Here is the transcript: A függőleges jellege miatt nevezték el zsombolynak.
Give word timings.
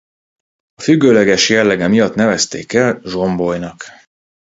A 0.73 0.81
függőleges 0.81 1.49
jellege 1.49 1.87
miatt 1.87 2.13
nevezték 2.15 2.73
el 2.73 3.01
zsombolynak. 3.03 3.83